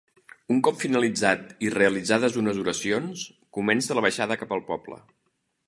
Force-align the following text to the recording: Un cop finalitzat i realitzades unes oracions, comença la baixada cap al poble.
Un 0.53 0.61
cop 0.67 0.79
finalitzat 0.83 1.43
i 1.67 1.69
realitzades 1.75 2.39
unes 2.43 2.63
oracions, 2.63 3.27
comença 3.59 3.99
la 4.01 4.07
baixada 4.09 4.43
cap 4.43 4.59
al 4.59 4.69
poble. 4.75 5.03